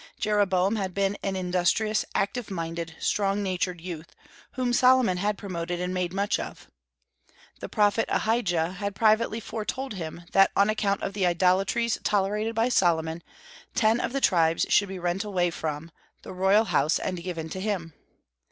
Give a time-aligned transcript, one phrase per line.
[0.19, 4.15] Jeroboam had been an industrious, active minded, strong natured youth,
[4.53, 6.65] whom Solomon had promoted and made much of.
[7.59, 12.55] The prophet Ahijah had privately foretold to him that, on account of the idolatries tolerated
[12.55, 13.21] by Solomon,
[13.75, 15.91] ten of the tribes should be rent away from,
[16.23, 17.93] the royal house and given to him.